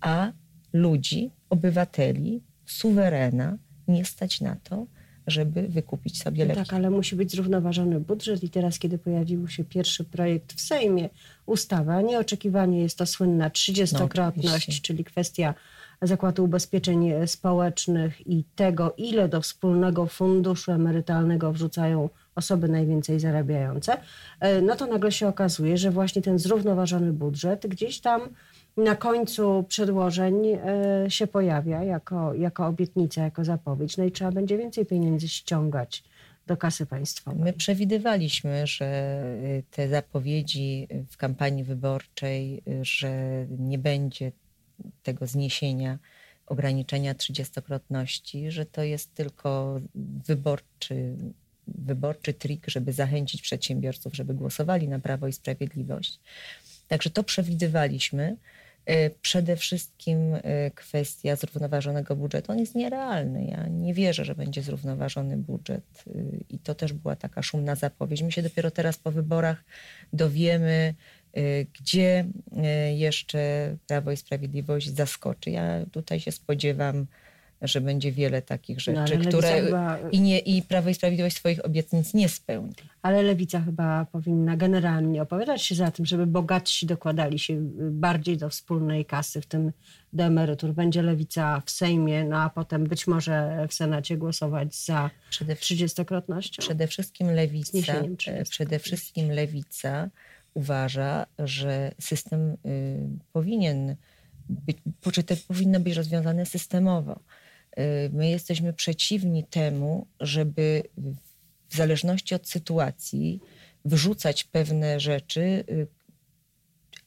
a 0.02 0.32
ludzi, 0.74 1.32
obywateli, 1.50 2.44
suwerena 2.66 3.58
nie 3.88 4.06
stać 4.06 4.42
na 4.42 4.56
to, 4.56 4.88
żeby 5.28 5.68
wykupić 5.68 6.24
sobie 6.24 6.46
leki. 6.46 6.60
Tak, 6.60 6.74
ale 6.74 6.90
musi 6.90 7.16
być 7.16 7.32
zrównoważony 7.32 8.00
budżet 8.00 8.44
i 8.44 8.50
teraz, 8.50 8.80
kiedy 8.80 8.98
pojawił 8.98 9.48
się 9.48 9.64
pierwszy 9.64 10.04
projekt 10.04 10.54
w 10.54 10.62
Sejmie, 10.62 11.10
ustawa, 11.46 12.02
nieoczekiwanie 12.02 12.82
jest 12.82 12.98
to 12.98 13.06
słynna 13.06 13.50
trzydziestokrotność, 13.50 14.68
no, 14.68 14.74
czyli 14.82 15.04
kwestia 15.04 15.54
Zakładu 16.02 16.44
Ubezpieczeń 16.44 17.12
Społecznych 17.26 18.28
i 18.28 18.44
tego, 18.56 18.94
ile 18.98 19.30
do 19.30 19.42
wspólnego 19.42 20.08
funduszu 20.08 20.72
emerytalnego 20.72 21.54
wrzucają 21.54 22.10
osoby 22.36 22.70
najwięcej 22.70 23.20
zarabiające, 23.20 23.98
e, 24.40 24.62
no 24.62 24.76
to 24.76 24.88
nagle 24.88 25.12
się 25.12 25.28
okazuje, 25.28 25.78
że 25.78 25.92
właśnie 25.92 26.22
ten 26.22 26.40
zrównoważony 26.40 27.14
budżet 27.14 27.68
gdzieś 27.68 28.00
tam 28.00 28.22
na 28.78 28.96
końcu 28.96 29.66
przedłożeń 29.68 30.48
e, 30.48 30.60
się 31.10 31.28
pojawia 31.28 31.84
jako, 31.84 32.34
jako 32.34 32.68
obietnica, 32.68 33.24
jako 33.24 33.44
zapowiedź. 33.44 33.98
No 33.98 34.04
i 34.04 34.12
trzeba 34.12 34.32
będzie 34.32 34.58
więcej 34.58 34.86
pieniędzy 34.86 35.28
ściągać 35.28 36.04
do 36.48 36.58
kasy 36.58 36.86
państwowej. 36.86 37.44
My 37.44 37.54
przewidywaliśmy, 37.54 38.68
że 38.68 38.86
y, 39.44 39.64
te 39.72 39.90
zapowiedzi 39.90 40.88
w 41.10 41.18
kampanii 41.18 41.64
wyborczej, 41.64 42.64
że 42.82 43.46
nie 43.60 43.78
będzie 43.78 44.32
tego 45.04 45.28
zniesienia 45.28 46.00
ograniczenia 46.46 47.14
trzydziestokrotności, 47.14 48.52
że 48.52 48.66
to 48.66 48.84
jest 48.84 49.14
tylko 49.14 49.80
wyborczy, 50.28 51.16
wyborczy 51.68 52.34
trik, 52.34 52.68
żeby 52.68 52.94
zachęcić 52.94 53.42
przedsiębiorców, 53.42 54.16
żeby 54.16 54.34
głosowali 54.34 54.88
na 54.88 55.00
Prawo 55.00 55.28
i 55.28 55.34
Sprawiedliwość. 55.34 56.20
Także 56.88 57.10
to 57.10 57.24
przewidywaliśmy. 57.24 58.38
E, 58.86 59.10
przede 59.10 59.56
wszystkim 59.56 60.36
e, 60.36 60.72
kwestia 60.72 61.36
zrównoważonego 61.36 62.16
budżetu. 62.16 62.52
On 62.52 62.60
jest 62.60 62.76
nierealny. 62.76 63.46
Ja 63.46 63.68
nie 63.68 63.94
wierzę, 63.94 64.26
że 64.26 64.36
będzie 64.36 64.62
zrównoważony 64.62 65.38
budżet. 65.38 66.04
E, 66.08 66.12
I 66.50 66.60
to 66.60 66.76
też 66.76 66.94
była 66.94 67.16
taka 67.16 67.44
szumna 67.44 67.76
zapowiedź. 67.76 68.22
My 68.22 68.32
się 68.32 68.42
dopiero 68.42 68.72
teraz 68.72 68.98
po 68.98 69.12
wyborach 69.12 69.64
dowiemy, 70.14 70.94
gdzie 71.80 72.26
jeszcze 72.96 73.76
Prawo 73.88 74.12
i 74.12 74.18
Sprawiedliwość 74.18 74.90
zaskoczy. 74.90 75.52
Ja 75.52 75.86
tutaj 75.92 76.20
się 76.20 76.32
spodziewam 76.32 77.06
że 77.64 77.82
będzie 77.82 78.12
wiele 78.12 78.42
takich 78.42 78.78
no, 78.78 78.82
rzeczy, 78.82 79.18
no, 79.18 79.26
które 79.26 79.62
chyba... 79.62 79.98
i, 80.12 80.22
nie, 80.22 80.40
i 80.40 80.62
Prawo 80.62 80.90
i 80.90 80.94
Sprawiedliwość 80.94 81.38
swoich 81.38 81.66
obietnic 81.66 82.14
nie 82.14 82.30
spełni. 82.30 82.74
Ale 83.02 83.24
Lewica 83.24 83.62
chyba 83.62 84.06
powinna 84.06 84.58
generalnie 84.58 85.22
opowiadać 85.22 85.62
się 85.62 85.76
za 85.76 85.92
tym, 85.92 86.06
żeby 86.06 86.28
bogatsi 86.28 86.86
dokładali 86.86 87.40
się 87.40 87.58
bardziej 87.92 88.38
do 88.38 88.50
wspólnej 88.50 89.06
kasy, 89.06 89.42
w 89.42 89.46
tym 89.46 89.72
do 90.14 90.24
emerytur. 90.24 90.74
Będzie 90.74 91.02
Lewica 91.02 91.62
w 91.66 91.72
Sejmie, 91.72 92.26
no 92.26 92.38
a 92.38 92.50
potem 92.50 92.84
być 92.84 93.08
może 93.08 93.68
w 93.70 93.74
Senacie 93.74 94.18
głosować 94.18 94.76
za 94.76 95.10
przede, 95.30 95.56
30-krotnością? 95.56 96.60
Przede 96.60 96.88
wszystkim 96.88 97.32
Lewica, 97.32 97.94
e, 98.28 98.44
przede 98.44 98.80
wszystkim 98.80 99.32
Lewica 99.32 100.10
uważa, 100.54 101.26
że 101.40 101.92
system 102.00 102.58
y, 102.66 103.00
powinien 103.34 103.96
być, 104.50 104.78
powinno 105.48 105.80
być 105.80 105.96
rozwiązane 105.96 106.46
systemowo. 106.46 107.20
Y, 107.80 108.10
my 108.14 108.30
jesteśmy 108.30 108.74
przeciwni 108.74 109.44
temu, 109.44 110.08
żeby 110.20 110.84
w 111.70 111.76
zależności 111.76 112.36
od 112.36 112.50
sytuacji 112.50 113.40
wrzucać 113.86 114.44
pewne 114.44 115.00
rzeczy, 115.00 115.42
y, 115.70 115.88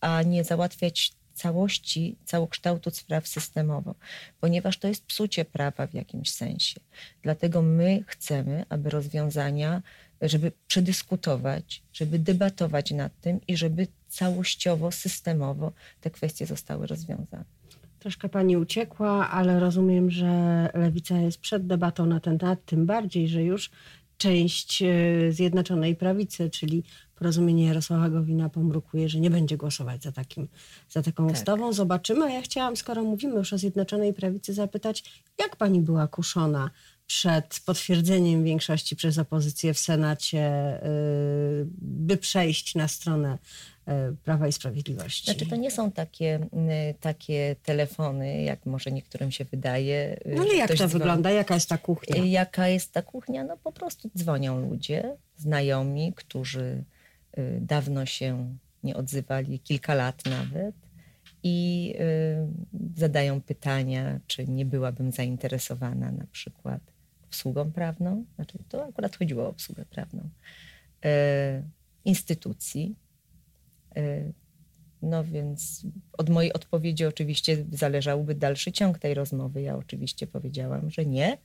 a 0.01 0.23
nie 0.23 0.45
załatwiać 0.45 1.13
całości, 1.37 2.17
całokształtu 2.25 2.91
spraw 2.91 3.29
systemowo, 3.29 3.95
ponieważ 4.41 4.79
to 4.79 4.89
jest 4.89 5.07
psucie 5.07 5.45
prawa 5.45 5.87
w 5.87 5.95
jakimś 5.95 6.31
sensie. 6.31 6.81
Dlatego 7.23 7.63
my 7.63 8.05
chcemy, 8.07 8.65
aby 8.69 8.91
rozwiązania, 8.91 9.83
żeby 10.21 10.53
przedyskutować, 10.69 11.83
żeby 11.93 12.19
debatować 12.19 12.91
nad 12.91 13.21
tym 13.21 13.41
i 13.49 13.57
żeby 13.57 13.87
całościowo, 14.09 14.93
systemowo 14.93 15.73
te 16.01 16.11
kwestie 16.11 16.47
zostały 16.47 16.87
rozwiązane. 16.87 17.56
Troszkę 18.07 18.29
pani 18.29 18.57
uciekła, 18.57 19.31
ale 19.31 19.61
rozumiem, 19.61 20.11
że 20.11 20.29
lewica 20.75 21.19
jest 21.19 21.39
przed 21.39 21.67
debatą 21.67 22.07
na 22.07 22.21
ten 22.21 22.39
temat, 22.39 22.65
tym 22.65 22.87
bardziej, 22.87 23.29
że 23.29 23.43
już 23.43 23.71
część 24.19 24.83
e, 24.83 24.87
Zjednoczonej 25.33 25.97
Prawicy, 25.97 26.51
czyli 26.51 26.85
porozumienie 27.17 27.67
Jarosława 27.67 28.09
Gowina 28.09 28.49
pomrukuje, 28.49 29.09
że 29.09 29.21
nie 29.21 29.31
będzie 29.31 29.57
głosować 29.57 30.03
za, 30.03 30.13
takim, 30.13 30.49
za 30.91 31.03
taką 31.03 31.27
tak. 31.27 31.37
ustawą. 31.37 31.73
Zobaczymy. 31.73 32.25
A 32.25 32.31
ja 32.31 32.43
chciałam, 32.43 32.77
skoro 32.77 33.03
mówimy 33.03 33.35
już 33.35 33.53
o 33.53 33.59
Zjednoczonej 33.59 34.15
Prawicy, 34.15 34.55
zapytać, 34.55 35.23
jak 35.39 35.57
pani 35.57 35.81
była 35.81 36.09
kuszona 36.09 36.71
przed 37.07 37.61
potwierdzeniem 37.67 38.45
większości 38.45 38.97
przez 38.97 39.19
opozycję 39.19 39.75
w 39.75 39.79
Senacie, 39.79 40.41
e, 40.41 40.81
by 41.79 42.17
przejść 42.17 42.75
na 42.75 42.89
stronę 42.89 43.39
E, 43.87 44.13
Prawa 44.25 44.49
i 44.49 44.53
Sprawiedliwości. 44.53 45.25
Znaczy 45.25 45.47
to 45.47 45.57
nie 45.57 45.71
są 45.71 45.93
takie, 45.93 46.47
takie 47.01 47.57
telefony, 47.63 48.43
jak 48.43 48.67
może 48.67 48.93
niektórym 48.93 49.31
się 49.31 49.45
wydaje. 49.45 50.21
No 50.27 50.43
ale 50.43 50.55
jak 50.55 50.69
to 50.69 50.75
dzwoni. 50.75 50.93
wygląda? 50.93 51.31
Jaka 51.31 51.55
jest 51.55 51.69
ta 51.69 51.79
kuchnia? 51.79 52.25
Jaka 52.25 52.69
jest 52.69 52.93
ta 52.93 53.03
kuchnia? 53.03 53.45
No 53.45 53.57
po 53.57 53.73
prostu 53.73 54.11
dzwonią 54.17 54.61
ludzie, 54.61 55.17
znajomi, 55.37 56.13
którzy 56.17 56.85
y, 57.39 57.59
dawno 57.61 58.07
się 58.07 58.57
nie 58.83 58.97
odzywali, 58.97 59.61
kilka 59.61 59.95
lat 59.95 60.23
nawet 60.25 60.75
i 61.43 61.95
y, 62.01 62.97
zadają 62.97 63.41
pytania, 63.41 64.21
czy 64.27 64.49
nie 64.49 64.65
byłabym 64.65 65.13
zainteresowana 65.13 66.13
na 66.13 66.27
przykład 66.33 66.81
obsługą 67.37 67.73
prawną. 67.73 68.25
Znaczy 68.35 68.59
to 68.69 68.85
akurat 68.85 69.17
chodziło 69.17 69.45
o 69.45 69.49
obsługę 69.49 69.85
prawną. 69.85 70.29
E, 71.05 71.63
instytucji, 72.05 72.97
Y, 73.99 74.33
no 75.03 75.25
więc 75.25 75.87
od 76.13 76.31
mojej 76.31 76.53
odpowiedzi 76.53 77.07
oczywiście 77.07 77.65
zależałby 77.73 78.35
dalszy 78.35 78.73
ciąg 78.73 78.99
tej 78.99 79.15
rozmowy. 79.15 79.63
Ja 79.63 79.77
oczywiście 79.77 80.27
powiedziałam, 80.27 80.91
że 80.91 81.07
nie, 81.07 81.39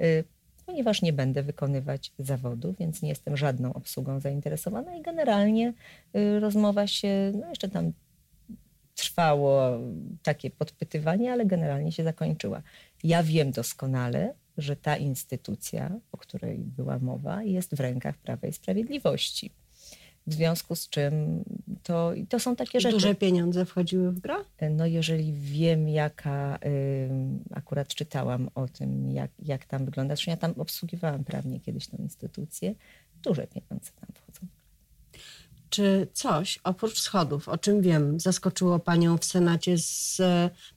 y, 0.00 0.24
ponieważ 0.66 1.02
nie 1.02 1.12
będę 1.12 1.42
wykonywać 1.42 2.12
zawodu, 2.18 2.74
więc 2.78 3.02
nie 3.02 3.08
jestem 3.08 3.36
żadną 3.36 3.72
obsługą 3.72 4.20
zainteresowana 4.20 4.96
i 4.96 5.02
generalnie 5.02 5.72
rozmowa 6.40 6.86
się, 6.86 7.32
no 7.40 7.48
jeszcze 7.48 7.68
tam 7.68 7.92
trwało 8.94 9.78
takie 10.22 10.50
podpytywanie, 10.50 11.32
ale 11.32 11.46
generalnie 11.46 11.92
się 11.92 12.04
zakończyła. 12.04 12.62
Ja 13.04 13.22
wiem 13.22 13.50
doskonale, 13.50 14.34
że 14.58 14.76
ta 14.76 14.96
instytucja, 14.96 16.00
o 16.12 16.16
której 16.16 16.58
była 16.58 16.98
mowa, 16.98 17.42
jest 17.42 17.74
w 17.76 17.80
rękach 17.80 18.18
Prawa 18.18 18.46
i 18.48 18.52
Sprawiedliwości. 18.52 19.50
W 20.26 20.34
związku 20.34 20.76
z 20.76 20.88
czym 20.88 21.44
to, 21.82 22.12
to 22.28 22.40
są 22.40 22.56
takie 22.56 22.80
rzeczy. 22.80 22.94
Duże 22.94 23.14
pieniądze 23.14 23.64
wchodziły 23.64 24.12
w 24.12 24.20
grę? 24.20 24.34
No 24.70 24.86
jeżeli 24.86 25.32
wiem, 25.32 25.88
jaka, 25.88 26.58
akurat 27.50 27.88
czytałam 27.88 28.50
o 28.54 28.68
tym, 28.68 29.10
jak, 29.10 29.30
jak 29.38 29.64
tam 29.64 29.84
wygląda. 29.84 30.16
Zresztą 30.16 30.30
ja 30.30 30.36
tam 30.36 30.54
obsługiwałam 30.56 31.24
prawnie 31.24 31.60
kiedyś 31.60 31.86
tą 31.86 31.96
instytucję. 31.96 32.74
Duże 33.22 33.46
pieniądze 33.46 33.90
tam. 34.00 34.03
Czy 35.74 36.06
coś 36.12 36.58
oprócz 36.64 37.00
schodów, 37.00 37.48
o 37.48 37.58
czym 37.58 37.82
wiem, 37.82 38.20
zaskoczyło 38.20 38.78
Panią 38.78 39.18
w 39.18 39.24
Senacie? 39.24 39.78
Z, 39.78 40.22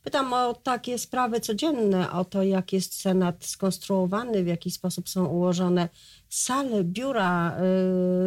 pytam 0.04 0.34
o 0.34 0.54
takie 0.54 0.98
sprawy 0.98 1.40
codzienne, 1.40 2.12
o 2.12 2.26
to, 2.26 2.44
jak 2.44 2.74
jest 2.74 3.02
Senat 3.02 3.46
skonstruowany, 3.46 4.44
w 4.44 4.48
jaki 4.48 4.72
sposób 4.72 5.10
są 5.10 5.26
ułożone 5.26 5.90
sale, 6.30 6.84
biura, 6.84 7.58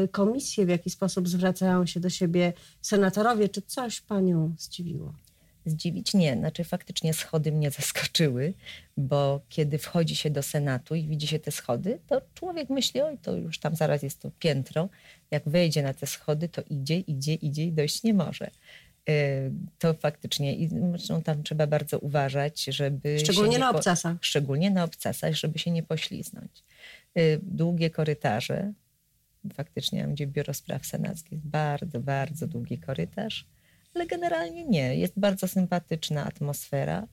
y, 0.04 0.08
komisje, 0.08 0.66
w 0.66 0.68
jaki 0.68 0.90
sposób 0.90 1.28
zwracają 1.28 1.86
się 1.86 2.00
do 2.00 2.10
siebie 2.10 2.52
senatorowie. 2.80 3.48
Czy 3.48 3.62
coś 3.62 4.00
Panią 4.00 4.54
zdziwiło? 4.58 5.12
Zdziwić 5.66 6.14
nie, 6.14 6.36
znaczy 6.36 6.64
faktycznie 6.64 7.14
schody 7.14 7.52
mnie 7.52 7.70
zaskoczyły, 7.70 8.54
bo 8.96 9.40
kiedy 9.48 9.78
wchodzi 9.78 10.16
się 10.16 10.30
do 10.30 10.42
Senatu 10.42 10.94
i 10.94 11.06
widzi 11.06 11.26
się 11.26 11.38
te 11.38 11.50
schody, 11.50 11.98
to 12.06 12.22
człowiek 12.34 12.70
myśli, 12.70 13.00
oj, 13.00 13.18
to 13.22 13.36
już 13.36 13.58
tam 13.58 13.76
zaraz 13.76 14.02
jest 14.02 14.20
to 14.20 14.30
piętro. 14.38 14.88
Jak 15.30 15.48
wejdzie 15.48 15.82
na 15.82 15.94
te 15.94 16.06
schody, 16.06 16.48
to 16.48 16.62
idzie, 16.70 16.98
idzie, 16.98 17.34
idzie 17.34 17.64
i 17.64 17.72
dojść 17.72 18.02
nie 18.02 18.14
może. 18.14 18.50
Y, 19.08 19.52
to 19.78 19.94
faktycznie, 19.94 20.54
i 20.54 20.68
zresztą 20.68 21.22
tam 21.22 21.42
trzeba 21.42 21.66
bardzo 21.66 21.98
uważać, 21.98 22.64
żeby. 22.64 23.18
Szczególnie 23.18 23.58
na 23.58 23.70
obcasach. 23.70 24.16
Szczególnie 24.20 24.70
na 24.70 24.84
obcasach, 24.84 25.34
żeby 25.34 25.58
się 25.58 25.70
nie 25.70 25.82
pośliznąć. 25.82 26.64
Y, 27.18 27.40
długie 27.42 27.90
korytarze, 27.90 28.72
faktycznie 29.54 30.08
gdzie 30.08 30.26
biuro 30.26 30.54
spraw 30.54 30.86
senackich, 30.86 31.38
bardzo, 31.38 32.00
bardzo 32.00 32.46
długi 32.46 32.78
korytarz, 32.78 33.46
ale 33.94 34.06
generalnie 34.06 34.64
nie. 34.64 34.96
Jest 34.96 35.18
bardzo 35.18 35.48
sympatyczna 35.48 36.24
atmosfera, 36.24 37.06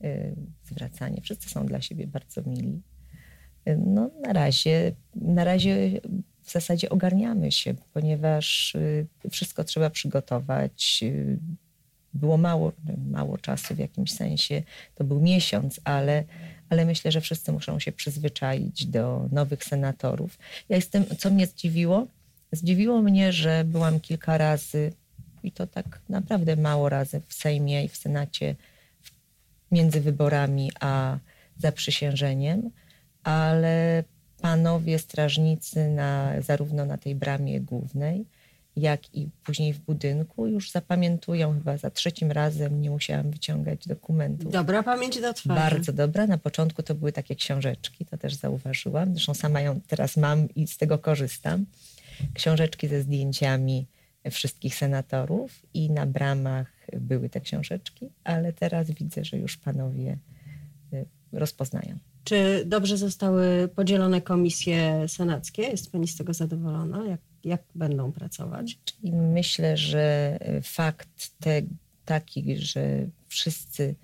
yy, 0.00 0.34
zwracanie. 0.64 1.20
Wszyscy 1.20 1.48
są 1.48 1.66
dla 1.66 1.80
siebie 1.80 2.06
bardzo 2.06 2.42
mili. 2.46 2.82
Yy, 3.66 3.78
no 3.86 4.10
na 4.22 4.32
razie, 4.32 4.92
na 5.14 5.44
razie 5.44 6.00
w 6.42 6.50
zasadzie 6.50 6.90
ogarniamy 6.90 7.52
się, 7.52 7.74
ponieważ 7.92 8.76
yy, 9.24 9.30
wszystko 9.30 9.64
trzeba 9.64 9.90
przygotować. 9.90 11.04
Było 12.14 12.36
mało, 12.36 12.72
mało 13.10 13.38
czasu 13.38 13.74
w 13.74 13.78
jakimś 13.78 14.12
sensie, 14.12 14.62
to 14.94 15.04
był 15.04 15.20
miesiąc, 15.20 15.80
ale, 15.84 16.24
ale 16.68 16.84
myślę, 16.84 17.12
że 17.12 17.20
wszyscy 17.20 17.52
muszą 17.52 17.78
się 17.78 17.92
przyzwyczaić 17.92 18.86
do 18.86 19.28
nowych 19.32 19.64
senatorów. 19.64 20.38
Ja 20.68 20.76
jestem, 20.76 21.04
co 21.18 21.30
mnie 21.30 21.46
zdziwiło? 21.46 22.06
Zdziwiło 22.52 23.02
mnie, 23.02 23.32
że 23.32 23.64
byłam 23.64 24.00
kilka 24.00 24.38
razy, 24.38 24.92
i 25.42 25.52
to 25.52 25.66
tak 25.66 26.00
naprawdę 26.08 26.56
mało 26.56 26.88
razy 26.88 27.20
w 27.28 27.34
Sejmie 27.34 27.84
i 27.84 27.88
w 27.88 27.96
Senacie 27.96 28.54
między 29.70 30.00
wyborami 30.00 30.72
a 30.80 31.18
zaprzysiężeniem, 31.58 32.70
ale 33.24 34.04
panowie 34.40 34.98
strażnicy 34.98 35.88
na, 35.88 36.32
zarówno 36.40 36.84
na 36.86 36.98
tej 36.98 37.14
bramie 37.14 37.60
głównej, 37.60 38.24
jak 38.76 39.14
i 39.14 39.28
później 39.44 39.72
w 39.72 39.78
budynku 39.78 40.46
już 40.46 40.70
zapamiętują 40.70 41.54
chyba 41.54 41.76
za 41.76 41.90
trzecim 41.90 42.32
razem 42.32 42.82
nie 42.82 42.90
musiałam 42.90 43.30
wyciągać 43.30 43.86
dokumentów. 43.86 44.52
Dobra 44.52 44.82
pamięć 44.82 45.20
do 45.20 45.32
twarzy. 45.32 45.60
Bardzo 45.60 45.92
dobra. 45.92 46.26
Na 46.26 46.38
początku 46.38 46.82
to 46.82 46.94
były 46.94 47.12
takie 47.12 47.36
książeczki, 47.36 48.06
to 48.06 48.18
też 48.18 48.34
zauważyłam. 48.34 49.14
Zresztą 49.14 49.34
sama 49.34 49.60
ją 49.60 49.80
teraz 49.88 50.16
mam 50.16 50.54
i 50.54 50.66
z 50.66 50.76
tego 50.76 50.98
korzystam. 50.98 51.66
Książeczki 52.34 52.88
ze 52.88 53.02
zdjęciami 53.02 53.86
wszystkich 54.30 54.74
senatorów 54.74 55.66
i 55.74 55.90
na 55.90 56.06
bramach 56.06 56.72
były 56.92 57.28
te 57.28 57.40
książeczki, 57.40 58.10
ale 58.24 58.52
teraz 58.52 58.90
widzę, 58.90 59.24
że 59.24 59.38
już 59.38 59.56
panowie 59.56 60.18
y, 60.92 61.06
rozpoznają. 61.32 61.98
Czy 62.24 62.62
dobrze 62.66 62.96
zostały 62.96 63.68
podzielone 63.68 64.20
komisje 64.20 65.08
senackie? 65.08 65.62
Jest 65.62 65.92
pani 65.92 66.08
z 66.08 66.16
tego 66.16 66.34
zadowolona? 66.34 67.06
Jak, 67.06 67.20
jak 67.44 67.62
będą 67.74 68.12
pracować? 68.12 68.78
I 69.02 69.12
myślę, 69.12 69.76
że 69.76 70.38
fakt 70.62 71.30
te, 71.40 71.62
taki, 72.04 72.56
że 72.56 73.06
wszyscy 73.28 73.94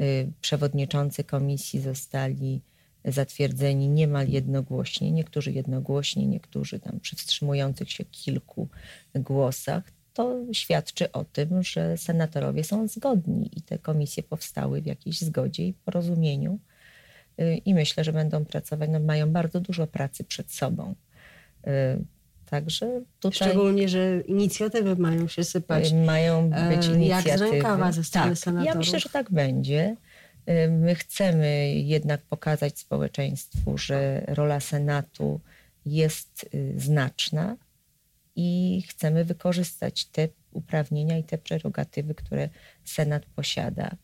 y, 0.00 0.32
przewodniczący 0.40 1.24
komisji 1.24 1.80
zostali 1.80 2.60
zatwierdzeni 3.04 3.88
niemal 3.88 4.28
jednogłośnie, 4.28 5.12
niektórzy 5.12 5.52
jednogłośnie, 5.52 6.26
niektórzy 6.26 6.80
tam 6.80 7.00
przy 7.00 7.16
wstrzymujących 7.16 7.92
się 7.92 8.04
kilku 8.04 8.68
głosach, 9.14 9.84
to 10.14 10.38
świadczy 10.52 11.12
o 11.12 11.24
tym, 11.24 11.62
że 11.62 11.96
senatorowie 11.96 12.64
są 12.64 12.88
zgodni 12.88 13.50
i 13.56 13.62
te 13.62 13.78
komisje 13.78 14.22
powstały 14.22 14.82
w 14.82 14.86
jakiejś 14.86 15.20
zgodzie 15.20 15.66
i 15.66 15.72
porozumieniu 15.72 16.58
Y, 17.40 17.56
i 17.64 17.74
myślę, 17.74 18.04
że 18.04 18.12
będą 18.12 18.44
pracować, 18.44 18.90
no 18.92 19.00
mają 19.00 19.30
bardzo 19.30 19.60
dużo 19.60 19.86
pracy 19.86 20.24
przed 20.24 20.52
sobą. 20.52 20.94
Y, 21.66 21.70
także 22.46 23.00
tutaj... 23.20 23.48
Szczególnie, 23.48 23.88
że 23.88 24.20
inicjatywy 24.20 24.96
mają 24.96 25.28
się 25.28 25.44
sypać. 25.44 25.92
Y, 25.92 25.94
mają 25.94 26.50
być 26.50 26.86
inicjatywy. 26.86 27.28
Jak 27.28 27.38
z 27.38 27.40
rękawa 27.40 27.92
ze 27.92 28.04
strony 28.04 28.28
tak, 28.28 28.38
senatorów. 28.38 28.74
Ja 28.74 28.78
myślę, 28.78 29.00
że 29.00 29.08
tak 29.08 29.30
będzie. 29.30 29.96
My 30.68 30.94
chcemy 30.94 31.74
jednak 31.74 32.22
pokazać 32.22 32.78
społeczeństwu, 32.78 33.78
że 33.78 34.24
rola 34.26 34.60
Senatu 34.60 35.40
jest 35.86 36.50
znaczna 36.76 37.56
i 38.36 38.82
chcemy 38.88 39.24
wykorzystać 39.24 40.04
te 40.04 40.28
uprawnienia 40.52 41.18
i 41.18 41.24
te 41.24 41.38
prerogatywy, 41.38 42.14
które 42.14 42.48
Senat 42.84 43.26
posiada. 43.26 43.96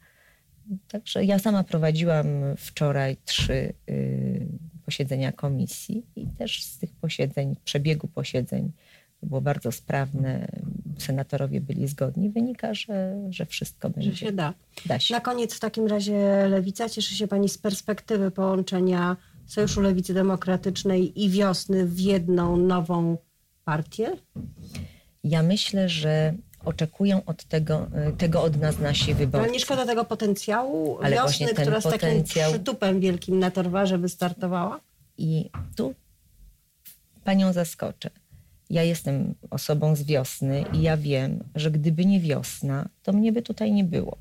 Także 0.88 1.24
ja 1.24 1.38
sama 1.38 1.64
prowadziłam 1.64 2.26
wczoraj 2.56 3.16
trzy 3.24 3.72
y, 3.90 4.46
posiedzenia 4.84 5.32
komisji 5.32 6.06
i 6.16 6.26
też 6.26 6.64
z 6.64 6.78
tych 6.78 6.92
posiedzeń, 6.92 7.56
przebiegu 7.64 8.08
posiedzeń, 8.08 8.73
to 9.21 9.26
było 9.26 9.40
bardzo 9.40 9.73
sprawne, 9.73 10.49
senatorowie 10.99 11.61
byli 11.61 11.89
zgodni, 11.89 12.30
wynika, 12.30 12.75
że, 12.75 13.17
że 13.30 13.47
wszystko 13.47 13.91
będzie. 13.91 14.11
Że 14.11 14.17
się 14.17 14.32
da. 14.32 14.54
da 14.87 14.99
się. 14.99 15.15
Na 15.15 15.21
koniec 15.21 15.54
w 15.54 15.61
takim 15.61 15.87
razie 15.87 16.47
Lewica, 16.49 16.89
cieszy 16.89 17.15
się 17.15 17.28
Pani 17.28 17.49
z 17.49 17.59
perspektywy 17.59 18.30
połączenia 18.30 19.17
Sojuszu 19.47 19.80
Lewicy 19.80 20.15
Demokratycznej 20.15 21.25
i 21.25 21.30
Wiosny 21.30 21.87
w 21.87 22.00
jedną 22.00 22.56
nową 22.56 23.17
partię? 23.65 24.13
Ja 25.25 25.43
myślę, 25.43 25.89
że 25.89 26.35
oczekują 26.65 27.25
od 27.25 27.45
tego, 27.45 27.87
tego 28.19 28.43
od 28.43 28.61
nas 28.61 28.78
nasi 28.78 29.15
wyborcy. 29.15 29.45
Ale 29.45 29.52
nie 29.52 29.61
szkoda 29.61 29.87
tego 29.87 30.04
potencjału 30.04 30.99
Ale 31.02 31.17
wiosny, 31.17 31.47
która 31.47 31.80
z 31.80 31.85
potencjał... 31.85 32.45
takim 32.45 32.65
przytupem 32.65 33.00
wielkim 33.00 33.39
na 33.39 33.50
Torwarze 33.50 33.99
wystartowała? 33.99 34.80
I 35.19 35.50
tu 35.76 35.95
panią 37.25 37.52
zaskoczę. 37.52 38.11
Ja 38.70 38.82
jestem 38.82 39.34
osobą 39.50 39.96
z 39.96 40.02
wiosny 40.02 40.64
i 40.72 40.82
ja 40.82 40.96
wiem, 40.96 41.44
że 41.54 41.70
gdyby 41.70 42.04
nie 42.04 42.20
wiosna, 42.20 42.88
to 43.02 43.12
mnie 43.12 43.32
by 43.32 43.42
tutaj 43.42 43.72
nie 43.72 43.84
było. 43.84 44.16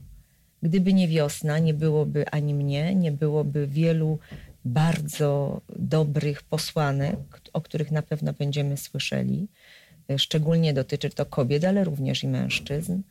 Gdyby 0.64 0.94
nie 0.94 1.08
wiosna, 1.08 1.60
nie 1.60 1.74
byłoby 1.74 2.30
ani 2.30 2.54
mnie, 2.54 2.96
nie 2.96 3.12
byłoby 3.12 3.68
wielu 3.68 4.20
bardzo 4.66 5.62
dobrych 5.76 6.44
posłanek, 6.44 7.20
o 7.54 7.62
których 7.62 7.92
na 7.92 8.02
pewno 8.02 8.34
będziemy 8.34 8.78
słyszeli. 8.78 9.48
Szczególnie 10.18 10.74
dotyczy 10.74 11.10
to 11.10 11.26
kobiet, 11.26 11.66
ale 11.66 11.84
również 11.84 12.24
i 12.24 12.28
mężczyzn. 12.28 13.02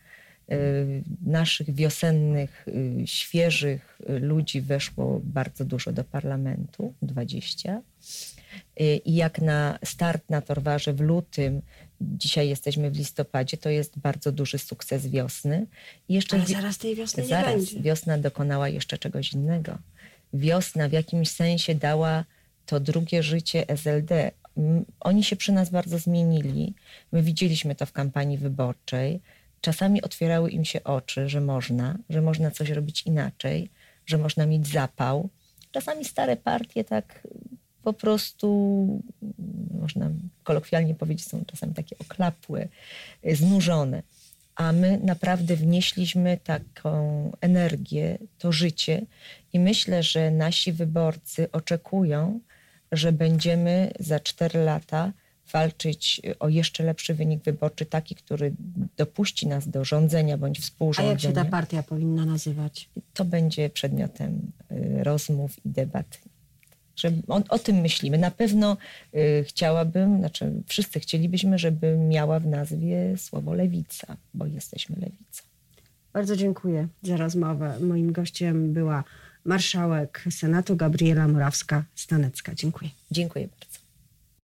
Y, 0.53 1.03
naszych 1.27 1.75
wiosennych, 1.75 2.67
y, 2.69 3.07
świeżych 3.07 3.99
ludzi 4.09 4.61
weszło 4.61 5.21
bardzo 5.25 5.65
dużo 5.65 5.93
do 5.93 6.05
parlamentu 6.05 6.95
20. 7.03 7.83
Y, 8.81 8.97
I 9.05 9.15
jak 9.15 9.41
na 9.41 9.79
start 9.85 10.31
na 10.31 10.41
Torwarze 10.41 10.93
w 10.93 11.01
lutym, 11.01 11.63
dzisiaj 12.01 12.49
jesteśmy 12.49 12.91
w 12.91 12.97
listopadzie, 12.97 13.57
to 13.57 13.71
jest 13.71 13.99
bardzo 13.99 14.33
duży 14.33 14.59
sukces 14.59 15.07
wiosny. 15.07 15.67
I 16.09 16.15
jeszcze 16.15 16.37
Ale 16.37 16.47
zaraz 16.47 16.79
tej 16.79 16.95
wiosny 16.95 17.27
zaraz, 17.27 17.51
nie 17.51 17.57
będzie. 17.57 17.81
Wiosna 17.81 18.19
dokonała 18.19 18.69
jeszcze 18.69 18.99
czegoś 18.99 19.33
innego. 19.33 19.79
Wiosna 20.33 20.89
w 20.89 20.93
jakimś 20.93 21.31
sensie 21.31 21.75
dała 21.75 22.25
to 22.67 22.81
drugie 22.81 23.23
życie 23.23 23.69
SLD 23.69 24.31
oni 25.01 25.25
się 25.25 25.37
przy 25.37 25.53
nas 25.53 25.71
bardzo 25.71 25.99
zmienili. 25.99 26.75
My 27.13 27.23
widzieliśmy 27.23 27.75
to 27.75 27.87
w 27.87 27.93
kampanii 27.93 28.39
wyborczej. 28.39 29.21
Czasami 29.61 30.03
otwierały 30.03 30.51
im 30.51 30.65
się 30.65 30.85
oczy, 30.85 31.29
że 31.29 31.41
można, 31.41 31.99
że 32.11 32.23
można 32.23 32.51
coś 32.51 32.71
robić 32.71 33.03
inaczej, 33.03 33.71
że 34.07 34.19
można 34.19 34.47
mieć 34.47 34.69
zapał. 34.69 35.29
Czasami 35.71 36.05
stare 36.05 36.37
partie 36.37 36.85
tak 36.85 37.27
po 37.85 37.93
prostu, 37.93 39.03
można 39.81 40.11
kolokwialnie 40.43 40.95
powiedzieć, 40.95 41.27
są 41.27 41.45
czasami 41.45 41.75
takie 41.75 41.99
oklapłe, 41.99 42.69
znużone. 43.33 44.03
A 44.57 44.73
my 44.73 45.01
naprawdę 45.05 45.57
wnieśliśmy 45.57 46.39
taką 46.45 47.31
energię, 47.41 48.19
to 48.39 48.53
życie 48.53 49.07
i 49.53 49.61
myślę, 49.61 50.03
że 50.03 50.31
nasi 50.31 50.73
wyborcy 50.73 51.51
oczekują, 51.53 52.41
że 52.93 53.13
będziemy 53.13 53.91
za 54.01 54.21
cztery 54.21 54.65
lata 54.65 55.13
walczyć 55.53 56.21
o 56.41 56.49
jeszcze 56.49 56.85
lepszy 56.85 57.15
wynik 57.15 57.45
wyborczy, 57.45 57.87
taki, 57.87 58.15
który 58.15 58.53
dopuści 58.97 59.47
nas 59.47 59.69
do 59.69 59.85
rządzenia 59.85 60.39
bądź 60.39 60.61
współrządzenia. 60.61 61.11
A 61.11 61.13
jak 61.13 61.21
się 61.21 61.33
ta 61.33 61.45
partia 61.45 61.83
powinna 61.83 62.27
nazywać? 62.27 62.89
To 63.15 63.25
będzie 63.25 63.71
przedmiotem 63.71 64.53
y, 64.73 65.05
rozmów 65.05 65.67
i 65.67 65.69
debat. 65.69 66.19
Że 66.97 67.13
o, 67.29 67.41
o 67.49 67.59
tym 67.59 67.77
myślimy. 67.77 68.19
Na 68.19 68.31
pewno 68.31 68.77
y, 69.15 69.45
chciałabym, 69.49 70.19
znaczy 70.19 70.53
wszyscy 70.67 71.01
chcielibyśmy, 71.01 71.59
żeby 71.59 71.97
miała 71.97 72.41
w 72.41 72.47
nazwie 72.47 73.17
słowo 73.17 73.55
lewica, 73.55 74.17
bo 74.35 74.47
jesteśmy 74.47 74.97
lewica. 74.97 75.43
Bardzo 76.13 76.37
dziękuję 76.37 76.89
za 77.03 77.17
rozmowę. 77.17 77.77
Moim 77.81 78.13
gościem 78.13 78.73
była 78.73 79.05
marszałek 79.45 80.25
Senatu 80.31 80.77
Gabriela 80.77 81.29
Murawska-Stanecka. 81.29 82.55
Dziękuję. 82.55 82.91
Dziękuję 83.11 83.49
bardzo. 83.49 83.84